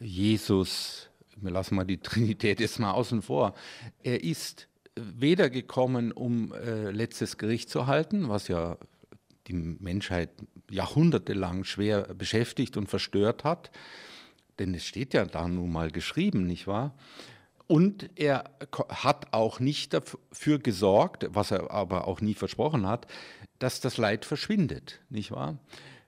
[0.00, 3.54] Jesus, wir lassen mal die Trinität jetzt mal außen vor,
[4.02, 8.76] er ist weder gekommen, um äh, letztes Gericht zu halten, was ja
[9.48, 10.30] die Menschheit
[10.70, 13.70] jahrhundertelang schwer beschäftigt und verstört hat,
[14.58, 16.94] denn es steht ja da nun mal geschrieben, nicht wahr?
[17.66, 18.50] Und er
[18.88, 23.06] hat auch nicht dafür gesorgt, was er aber auch nie versprochen hat,
[23.58, 25.58] dass das Leid verschwindet, nicht wahr?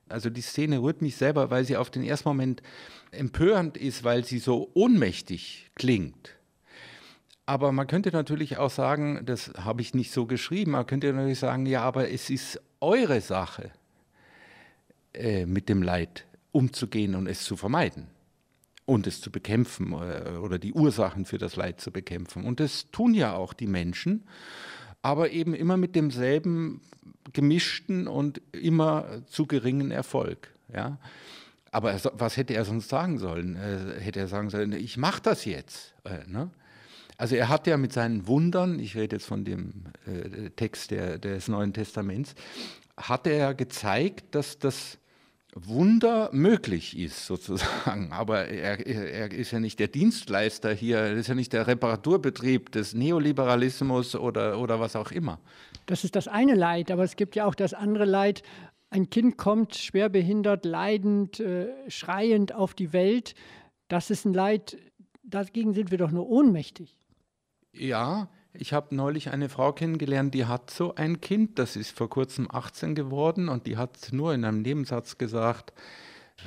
[0.09, 2.62] Also die Szene rührt mich selber, weil sie auf den ersten Moment
[3.11, 6.37] empörend ist, weil sie so ohnmächtig klingt.
[7.47, 11.38] Aber man könnte natürlich auch sagen, das habe ich nicht so geschrieben, man könnte natürlich
[11.38, 13.71] sagen, ja, aber es ist eure Sache,
[15.12, 18.09] äh, mit dem Leid umzugehen und es zu vermeiden
[18.87, 22.45] und es zu bekämpfen äh, oder die Ursachen für das Leid zu bekämpfen.
[22.45, 24.25] Und das tun ja auch die Menschen,
[25.05, 26.81] aber eben immer mit demselben
[27.35, 30.55] gemischten und immer zu geringen Erfolg.
[30.73, 30.97] Ja?
[31.71, 33.55] Aber was hätte er sonst sagen sollen?
[33.55, 35.93] Äh, hätte er sagen sollen, ich mache das jetzt.
[36.05, 36.51] Äh, ne?
[37.19, 41.19] Also er hat ja mit seinen Wundern, ich rede jetzt von dem äh, Text der,
[41.19, 42.35] des Neuen Testaments,
[42.97, 44.97] hat er gezeigt, dass das
[45.55, 48.12] Wunder möglich ist, sozusagen.
[48.12, 52.73] Aber er, er, ist ja nicht der Dienstleister hier, er ist ja nicht der Reparaturbetrieb
[52.73, 55.38] des Neoliberalismus oder, oder was auch immer.
[55.87, 58.43] Das ist das eine Leid, aber es gibt ja auch das andere Leid.
[58.90, 63.35] Ein Kind kommt schwerbehindert, leidend, äh, schreiend auf die Welt.
[63.88, 64.77] Das ist ein Leid,
[65.23, 66.97] dagegen sind wir doch nur ohnmächtig.
[67.73, 72.09] Ja, ich habe neulich eine Frau kennengelernt, die hat so ein Kind, das ist vor
[72.09, 75.73] kurzem 18 geworden und die hat nur in einem Nebensatz gesagt,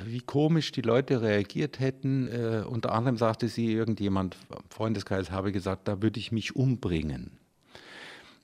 [0.04, 2.28] wie komisch die Leute reagiert hätten.
[2.28, 7.38] Äh, unter anderem sagte sie, irgendjemand im Freundeskreis habe gesagt, da würde ich mich umbringen.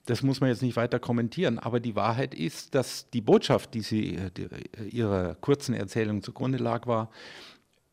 [0.06, 3.80] Das muss man jetzt nicht weiter kommentieren, aber die Wahrheit ist, dass die Botschaft, die
[3.80, 7.10] sie die, äh, ihrer kurzen Erzählung zugrunde lag, war,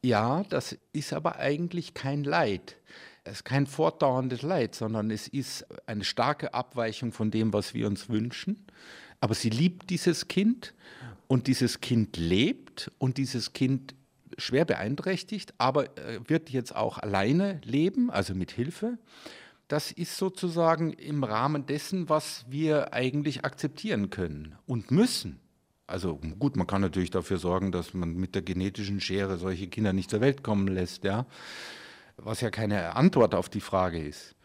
[0.04, 2.76] ja, das ist aber eigentlich kein Leid.
[3.24, 7.88] Es ist kein fortdauerndes Leid, sondern es ist eine starke Abweichung von dem, was wir
[7.88, 8.66] uns wünschen.
[9.20, 10.74] Aber sie liebt dieses Kind
[11.28, 13.94] und dieses Kind lebt und dieses Kind
[14.38, 18.98] schwer beeinträchtigt, aber äh, wird jetzt auch alleine leben, also mit Hilfe.
[19.68, 25.40] Das ist sozusagen im Rahmen dessen, was wir eigentlich akzeptieren können und müssen.
[25.86, 29.94] Also gut, man kann natürlich dafür sorgen, dass man mit der genetischen Schere solche Kinder
[29.94, 31.26] nicht zur Welt kommen lässt, ja.
[32.24, 34.36] Was ja keine Antwort auf die Frage ist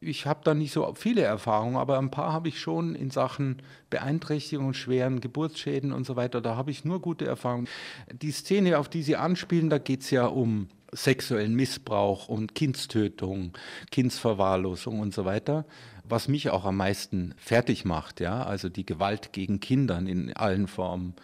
[0.00, 3.62] ich habe da nicht so viele Erfahrungen, aber ein paar habe ich schon in Sachen
[3.90, 6.40] Beeinträchtigung, schweren Geburtsschäden und so weiter.
[6.40, 7.68] Da habe ich nur gute Erfahrungen.
[8.12, 13.52] Die Szene, auf die Sie anspielen, da geht es ja um sexuellen Missbrauch, um Kindstötung,
[13.90, 15.64] Kindsverwahrlosung und so weiter,
[16.04, 20.68] was mich auch am meisten fertig macht, ja, also die Gewalt gegen Kindern in allen
[20.68, 21.14] Formen.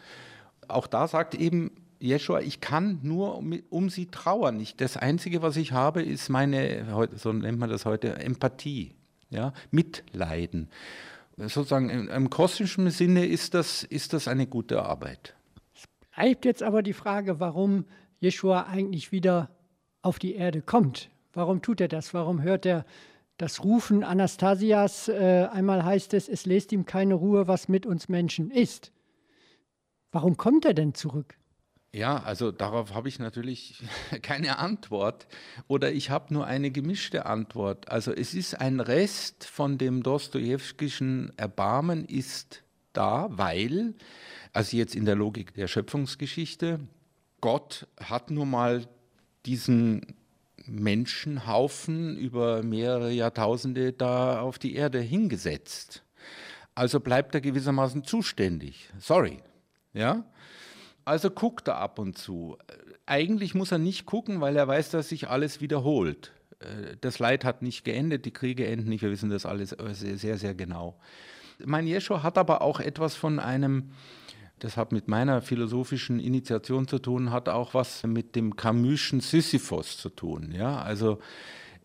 [0.67, 1.71] Auch da sagt eben
[2.03, 4.59] Jeschua, ich kann nur um, um, sie trauern.
[4.59, 6.85] Ich, das Einzige, was ich habe, ist meine,
[7.15, 8.97] so nennt man das heute, Empathie,
[9.31, 9.53] ja?
[9.71, 10.69] Mitleiden.
[11.37, 15.35] Sozusagen im, im kosmischen Sinne ist das, ist das eine gute Arbeit.
[15.75, 15.85] Es
[16.15, 17.85] bleibt jetzt aber die Frage, warum
[18.19, 19.51] Jeschua eigentlich wieder
[20.03, 21.09] auf die Erde kommt.
[21.33, 22.13] Warum tut er das?
[22.15, 22.85] Warum hört er
[23.39, 25.09] das Rufen Anastasias?
[25.09, 28.93] Äh, einmal heißt es, es lässt ihm keine Ruhe, was mit uns Menschen ist.
[30.11, 31.37] Warum kommt er denn zurück?
[31.95, 33.83] Ja, also darauf habe ich natürlich
[34.23, 35.27] keine Antwort
[35.69, 37.91] oder ich habe nur eine gemischte Antwort.
[37.91, 42.63] Also es ist ein Rest von dem Dostojewskischen Erbarmen ist
[42.95, 43.95] da, weil,
[44.55, 46.81] also jetzt in der Logik der Schöpfungsgeschichte,
[47.43, 48.87] Gott hat nun mal
[49.45, 50.15] diesen
[50.67, 56.05] Menschenhaufen über mehrere Jahrtausende da auf die Erde hingesetzt.
[56.75, 58.89] Also bleibt er gewissermaßen zuständig.
[58.99, 59.43] Sorry.
[59.93, 60.25] Ja?
[61.05, 62.57] Also guckt er ab und zu.
[63.07, 66.33] Eigentlich muss er nicht gucken, weil er weiß, dass sich alles wiederholt.
[66.61, 70.17] Äh, das Leid hat nicht geendet, die Kriege enden nicht, wir wissen das alles sehr,
[70.17, 70.99] sehr, sehr genau.
[71.65, 73.91] Mein Jescho hat aber auch etwas von einem,
[74.59, 79.99] das hat mit meiner philosophischen Initiation zu tun, hat auch was mit dem Camus'schen Sisyphos
[79.99, 80.53] zu tun.
[80.53, 80.81] Ja?
[80.81, 81.19] Also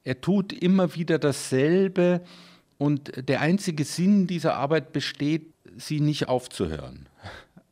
[0.04, 2.22] er tut immer wieder dasselbe
[2.78, 7.07] und der einzige Sinn dieser Arbeit besteht, sie nicht aufzuhören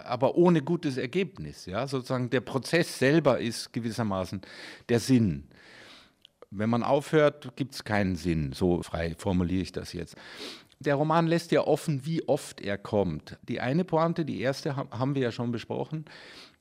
[0.06, 1.66] aber ohne gutes Ergebnis.
[1.66, 1.88] Ja?
[1.88, 4.42] Sozusagen der Prozess selber ist gewissermaßen
[4.90, 5.48] der Sinn.
[6.52, 8.54] Wenn man aufhört, gibt es keinen Sinn.
[8.54, 10.16] So frei formuliere ich das jetzt.
[10.80, 13.38] Der Roman lässt ja offen, wie oft er kommt.
[13.48, 16.06] Die eine Pointe, die erste haben wir ja schon besprochen.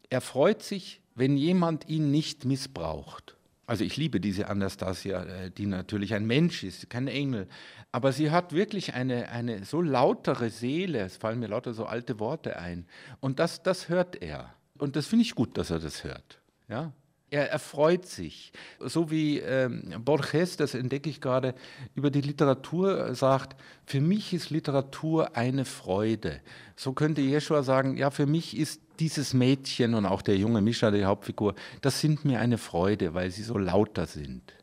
[0.09, 3.37] Er freut sich, wenn jemand ihn nicht missbraucht.
[3.67, 7.49] Also ich liebe diese Anastasia, äh, die natürlich ein Mensch ist, kein Engel.
[7.93, 12.19] Aber sie hat wirklich eine, eine so lautere Seele, es fallen mir lauter so alte
[12.19, 12.87] Worte ein.
[13.21, 14.55] Und das, das hört er.
[14.79, 16.41] Und das finde ich gut, dass er das hört.
[16.69, 16.93] Ja?
[17.31, 18.53] Er erfreut sich.
[18.81, 21.55] So wie ähm, Borges, das entdecke ich gerade,
[21.95, 26.41] über die Literatur sagt, für mich ist Literatur eine Freude.
[26.77, 30.91] So könnte Jeschua sagen, ja, für mich ist dieses Mädchen und auch der junge Mischa,
[30.91, 34.55] die Hauptfigur, das sind mir eine Freude, weil sie so lauter sind.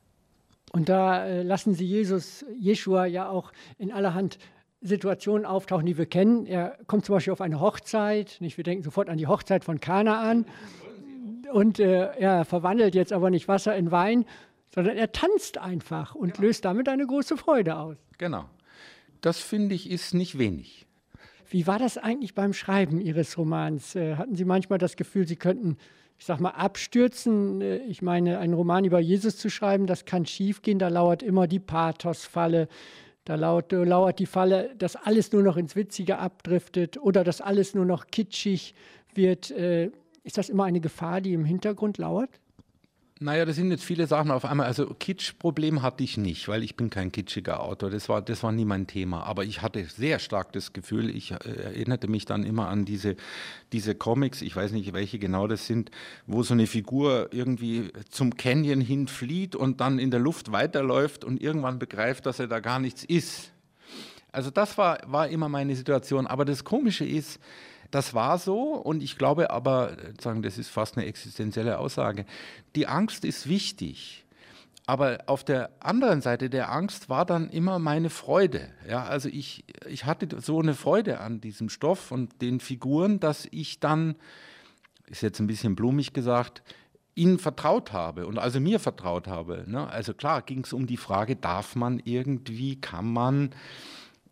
[0.71, 4.37] Und da äh, lassen Sie Jesus, Jeschua ja auch in allerhand
[4.81, 6.45] Situationen auftauchen, die wir kennen.
[6.47, 8.57] Er kommt zum Beispiel auf eine Hochzeit, nicht?
[8.57, 10.45] wir denken sofort an die Hochzeit von Kanaan.
[11.51, 14.25] Und äh, er verwandelt jetzt aber nicht Wasser in Wein,
[14.73, 16.47] sondern er tanzt einfach und genau.
[16.47, 17.97] löst damit eine große Freude aus.
[18.17, 18.45] Genau.
[19.21, 20.87] Das finde ich ist nicht wenig.
[21.49, 23.95] Wie war das eigentlich beim Schreiben Ihres Romans?
[23.95, 25.77] Äh, hatten Sie manchmal das Gefühl, Sie könnten,
[26.17, 27.61] ich sag mal, abstürzen?
[27.61, 30.79] Äh, ich meine, einen Roman über Jesus zu schreiben, das kann schiefgehen.
[30.79, 32.69] Da lauert immer die Pathosfalle.
[33.25, 37.75] Da lauert, lauert die Falle, dass alles nur noch ins Witzige abdriftet oder dass alles
[37.75, 38.73] nur noch kitschig
[39.13, 39.53] wird.
[40.23, 42.29] Ist das immer eine Gefahr, die im Hintergrund lauert?
[43.23, 44.65] Naja, das sind jetzt viele Sachen auf einmal.
[44.65, 47.91] Also Kitsch-Problem hatte ich nicht, weil ich bin kein kitschiger Autor.
[47.91, 49.21] Das war, das war nie mein Thema.
[49.27, 53.15] Aber ich hatte sehr stark das Gefühl, ich äh, erinnerte mich dann immer an diese,
[53.73, 55.91] diese Comics, ich weiß nicht, welche genau das sind,
[56.25, 61.39] wo so eine Figur irgendwie zum Canyon hinflieht und dann in der Luft weiterläuft und
[61.39, 63.51] irgendwann begreift, dass er da gar nichts ist.
[64.31, 66.25] Also das war, war immer meine Situation.
[66.25, 67.39] Aber das Komische ist,
[67.91, 72.25] das war so und ich glaube aber, sagen, das ist fast eine existenzielle Aussage.
[72.75, 74.25] Die Angst ist wichtig,
[74.87, 78.69] Aber auf der anderen Seite der Angst war dann immer meine Freude.
[78.89, 83.47] Ja, also ich, ich hatte so eine Freude an diesem Stoff und den Figuren, dass
[83.51, 84.15] ich dann,
[85.05, 86.63] ist jetzt ein bisschen blumig gesagt,
[87.13, 89.65] ihnen vertraut habe und also mir vertraut habe.
[89.67, 89.87] Ne?
[89.87, 93.55] Also klar ging es um die Frage, darf man irgendwie, kann man äh,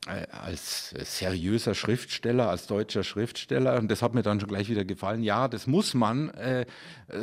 [0.07, 5.23] als seriöser Schriftsteller, als deutscher Schriftsteller, und das hat mir dann schon gleich wieder gefallen,
[5.23, 6.65] ja, das muss man, äh,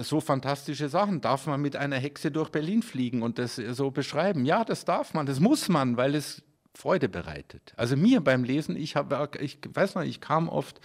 [0.03, 4.45] so fantastische Sachen, darf man mit einer Hexe durch Berlin fliegen und das so beschreiben?
[4.45, 6.43] Ja, das darf man, das muss man, weil es
[6.75, 7.73] Freude bereitet.
[7.77, 10.79] Also mir beim Lesen, ich, hab, ich weiß noch, ich kam oft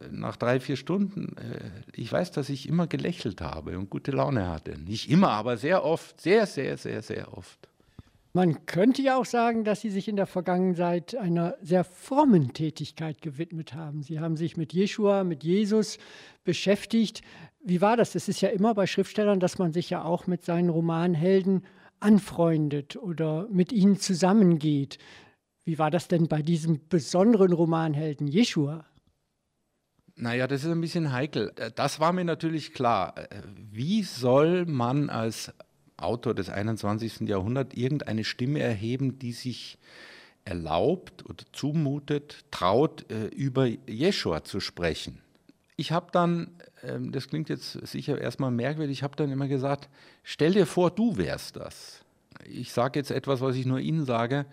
[0.00, 4.10] äh, nach drei, vier Stunden, äh, ich weiß, dass ich immer gelächelt habe und gute
[4.10, 4.76] Laune hatte.
[4.78, 7.68] Nicht immer, aber sehr oft, sehr, sehr, sehr, sehr oft.
[8.34, 13.20] Man könnte ja auch sagen, dass Sie sich in der Vergangenheit einer sehr frommen Tätigkeit
[13.20, 14.02] gewidmet haben.
[14.02, 15.98] Sie haben sich mit Jeschua, mit Jesus
[16.42, 17.20] beschäftigt.
[17.62, 18.14] Wie war das?
[18.14, 21.66] Es ist ja immer bei Schriftstellern, dass man sich ja auch mit seinen Romanhelden
[22.00, 24.96] anfreundet oder mit ihnen zusammengeht.
[25.64, 28.86] Wie war das denn bei diesem besonderen Romanhelden Jeschua?
[30.16, 31.52] Naja, das ist ein bisschen heikel.
[31.76, 33.14] Das war mir natürlich klar.
[33.70, 35.52] Wie soll man als
[36.02, 37.28] Autor des 21.
[37.28, 39.78] Jahrhunderts irgendeine Stimme erheben, die sich
[40.44, 45.20] erlaubt oder zumutet, traut, äh, über Jeschua zu sprechen.
[45.76, 46.50] Ich habe dann,
[46.82, 49.88] ähm, das klingt jetzt sicher erstmal merkwürdig, ich habe dann immer gesagt,
[50.22, 52.04] stell dir vor, du wärst das.
[52.44, 54.46] Ich sage jetzt etwas, was ich nur Ihnen sage.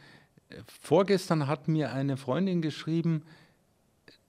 [0.82, 3.24] Vorgestern hat mir eine Freundin geschrieben,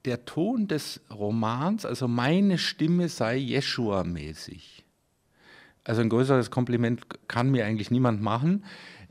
[0.05, 4.80] der Ton des Romans, also meine Stimme sei Jeschua-mäßig.
[5.83, 8.63] Also ein größeres Kompliment kann mir eigentlich niemand machen.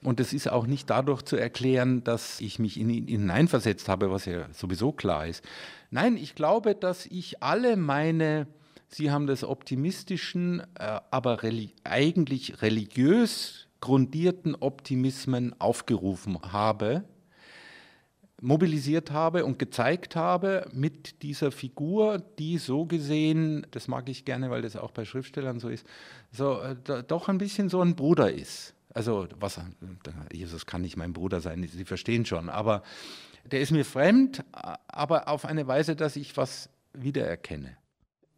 [0.02, 4.10] Und es ist auch nicht dadurch zu erklären, dass ich mich in ihn hineinversetzt habe,
[4.10, 5.44] was ja sowieso klar ist.
[5.90, 8.46] Nein, ich glaube, dass ich alle meine,
[8.88, 17.04] Sie haben das optimistischen, äh, aber reli eigentlich religiös grundierten Optimismen aufgerufen habe
[18.40, 24.50] mobilisiert habe und gezeigt habe mit dieser Figur, die so gesehen, das mag ich gerne,
[24.50, 25.86] weil das auch bei Schriftstellern so ist,
[26.32, 26.74] so äh,
[27.06, 28.74] doch ein bisschen so ein Bruder ist.
[28.92, 29.60] Also was
[30.32, 32.82] Jesus kann nicht mein Bruder sein, Sie verstehen schon, aber
[33.44, 37.76] der ist mir fremd, aber auf eine Weise, dass ich was wiedererkenne.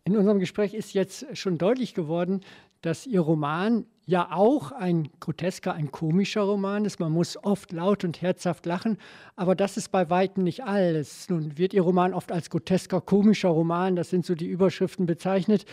[0.05, 2.43] In unserem Gespräch ist jetzt schon deutlich geworden,
[2.83, 6.99] dass Ihr Roman ja auch ein grotesker, ein komischer Roman ist.
[7.01, 8.99] Man muss oft laut und herzhaft lachen,
[9.37, 11.29] aber das ist bei weitem nicht alles.
[11.31, 15.65] Nun wird Ihr Roman oft als grotesker, komischer Roman, das sind so die Überschriften bezeichnet.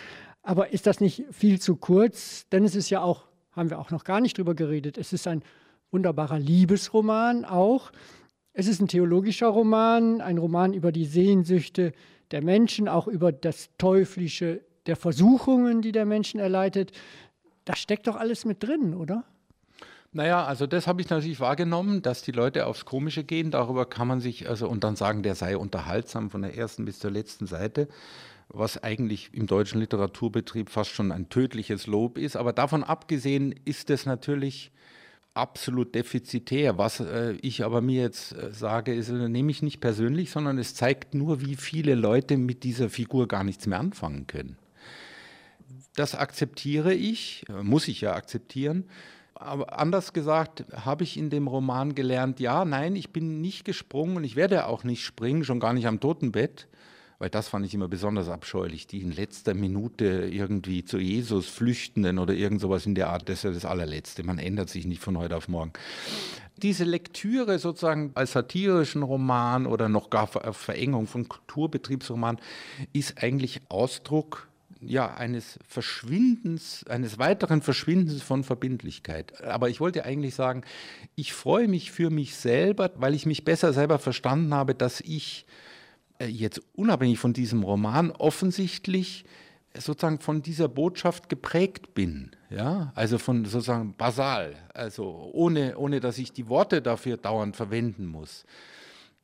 [0.44, 2.48] Aber ist das nicht viel zu kurz?
[2.50, 5.28] Denn es ist ja auch, haben wir auch noch gar nicht drüber geredet, es ist
[5.28, 5.44] ein
[5.92, 7.92] wunderbarer Liebesroman auch.
[8.54, 11.94] Es ist ein theologischer Roman, ein Roman über die Sehnsüchte
[12.32, 16.92] der Menschen, auch über das Teuflische der Versuchungen, die der Menschen erleidet.
[17.64, 19.24] Da steckt doch alles mit drin, oder?
[20.12, 23.52] Naja, also das habe ich natürlich wahrgenommen, dass die Leute aufs Komische gehen.
[23.52, 26.98] Darüber kann man sich, also und dann sagen, der sei unterhaltsam von der ersten bis
[26.98, 27.88] zur letzten Seite,
[28.48, 32.36] was eigentlich im deutschen Literaturbetrieb fast schon ein tödliches Lob ist.
[32.36, 34.72] Aber davon abgesehen ist es natürlich
[35.36, 36.80] absolut defizitär.
[36.80, 40.58] Was äh, ich aber mir jetzt äh, sage, ist, äh, nehme ich nicht persönlich, sondern
[40.58, 44.58] es zeigt nur, wie viele Leute mit dieser Figur gar nichts mehr anfangen können.
[46.00, 48.86] Das akzeptiere ich, muss ich ja akzeptieren.
[49.36, 54.16] Aber anders gesagt, habe ich in dem Roman gelernt, ja, nein, ich bin nicht gesprungen
[54.16, 56.70] und ich werde auch nicht springen, schon gar nicht am Totenbett,
[57.18, 62.18] weil das fand ich immer besonders abscheulich, die in letzter Minute irgendwie zu Jesus flüchtenden
[62.18, 65.02] oder irgend sowas in der Art, das ist ja das allerletzte, man ändert sich nicht
[65.02, 65.74] von heute auf morgen.
[66.56, 72.38] Diese Lektüre sozusagen als satirischen Roman oder noch gar Verengung von Kulturbetriebsroman
[72.94, 74.49] ist eigentlich Ausdruck
[74.82, 79.44] ja, eines Verschwindens, eines weiteren Verschwindens von Verbindlichkeit.
[79.44, 80.64] Aber ich wollte eigentlich sagen,
[81.16, 85.46] ich freue mich für mich selber, weil ich mich besser selber verstanden habe, dass ich
[86.20, 89.26] äh, jetzt unabhängig von diesem Roman offensichtlich
[89.78, 96.18] sozusagen von dieser Botschaft geprägt bin, ja, also von sozusagen basal, also ohne, ohne dass
[96.18, 98.46] ich die Worte dafür dauernd verwenden muss.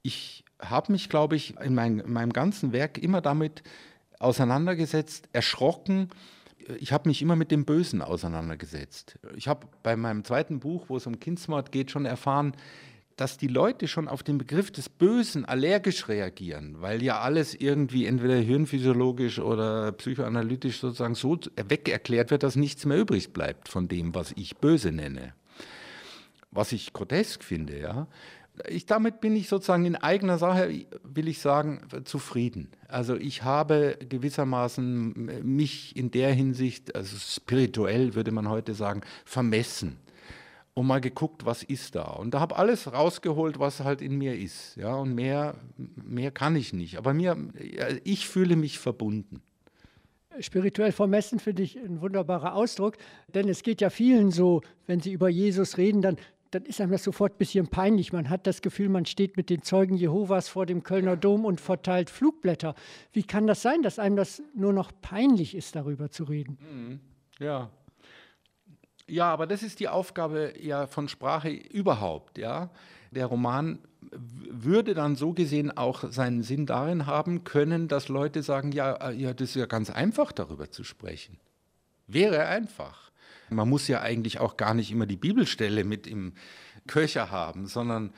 [0.03, 3.63] Ich habe mich, glaube ich, in, mein, in meinem ganzen Werk immer damit
[4.19, 6.09] auseinandergesetzt, erschrocken.
[6.79, 9.19] Ich habe mich immer mit dem Bösen auseinandergesetzt.
[9.35, 12.55] Ich habe bei meinem zweiten Buch, wo es um Kindsmord geht, schon erfahren,
[13.15, 18.05] dass die Leute schon auf den Begriff des Bösen allergisch reagieren, weil ja alles irgendwie
[18.05, 23.87] entweder hirnphysiologisch oder psychoanalytisch sozusagen so weg erklärt wird, dass nichts mehr übrig bleibt von
[23.87, 25.33] dem, was ich böse nenne.
[26.51, 28.07] Was ich grotesk finde, ja.
[28.67, 32.69] Ich, damit bin ich sozusagen in eigener Sache, will ich sagen, zufrieden.
[32.87, 39.97] Also ich habe gewissermaßen mich in der Hinsicht, also spirituell würde man heute sagen, vermessen
[40.73, 42.03] und mal geguckt, was ist da.
[42.03, 44.75] Und da habe alles rausgeholt, was halt in mir ist.
[44.75, 46.97] Ja, und mehr, mehr kann ich nicht.
[46.97, 47.37] Aber mir,
[48.03, 49.41] ich fühle mich verbunden.
[50.41, 52.97] Spirituell vermessen finde ich ein wunderbarer Ausdruck,
[53.33, 56.17] denn es geht ja vielen so, wenn sie über Jesus reden, dann
[56.55, 58.13] dann ist einem das sofort ein bisschen peinlich.
[58.13, 61.59] Man hat das Gefühl, man steht mit den Zeugen Jehovas vor dem Kölner Dom und
[61.59, 62.75] verteilt Flugblätter.
[63.11, 66.57] Wie kann das sein, dass einem das nur noch peinlich ist, darüber zu reden?
[66.61, 66.99] Mhm.
[67.39, 67.69] Ja.
[69.05, 72.69] Ja, aber das ist die Aufgabe ja von Sprache überhaupt, ja.
[73.11, 73.79] Der Roman
[74.11, 79.13] würde dann so gesehen auch seinen Sinn darin haben können, dass Leute sagen, ja, äh,
[79.13, 81.37] ja, das ist ja ganz einfach darüber zu sprechen.
[82.07, 83.04] Wäre einfach.
[83.49, 86.33] Man muss ja eigentlich auch gar nicht immer die Bibelstelle mit im
[86.87, 88.13] Köcher haben, sondern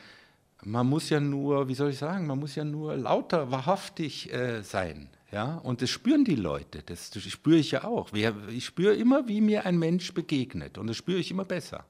[0.64, 4.64] man muss ja nur, wie soll ich sagen, man muss ja nur lauter, wahrhaftig äh,
[4.64, 5.10] sein.
[5.32, 5.58] Ja?
[5.58, 8.12] Und das spüren die Leute, das, das spüre ich ja auch.
[8.14, 11.86] Ich spüre immer, wie mir ein Mensch begegnet und das spüre ich immer besser.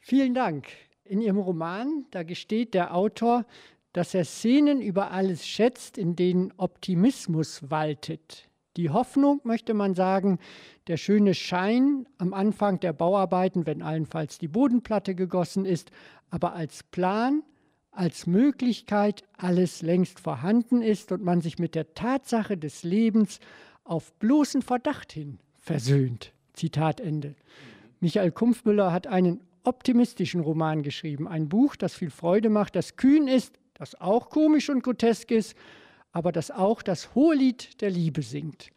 [0.00, 0.68] Vielen Dank.
[1.04, 3.46] In Ihrem Roman, da gesteht der Autor,
[3.92, 8.48] dass er Szenen über alles schätzt, in denen Optimismus waltet.
[8.76, 10.38] Die Hoffnung, möchte man sagen,
[10.88, 15.90] der schöne Schein am Anfang der Bauarbeiten, wenn allenfalls die Bodenplatte gegossen ist,
[16.30, 17.42] aber als Plan,
[17.92, 23.38] als Möglichkeit alles längst vorhanden ist und man sich mit der Tatsache des Lebens
[23.84, 26.32] auf bloßen Verdacht hin versöhnt.
[26.52, 27.36] Zitat Ende.
[28.00, 33.28] Michael Kumpfmüller hat einen optimistischen Roman geschrieben, ein Buch, das viel Freude macht, das kühn
[33.28, 35.54] ist, das auch komisch und grotesk ist,
[36.14, 38.70] aber das auch das hohe Lied der Liebe singt.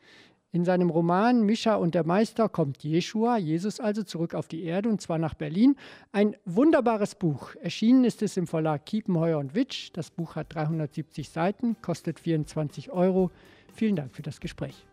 [0.52, 4.90] In seinem Roman Mischa und der Meister kommt Jeschua, Jesus also, zurück auf die Erde
[4.90, 5.76] und zwar nach Berlin.
[6.12, 7.54] Ein wunderbares Buch.
[7.62, 9.92] Erschienen ist es im Verlag Kiepenheuer und Witsch.
[9.94, 13.30] Das Buch hat 370 Seiten, kostet 24 Euro.
[13.74, 14.86] Vielen Dank für das Gespräch.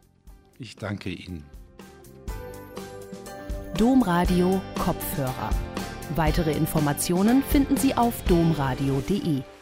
[0.58, 1.44] Ich danke Ihnen.
[3.78, 5.50] Domradio Kopfhörer.
[6.14, 9.53] Weitere Informationen finden Sie auf domradio.de.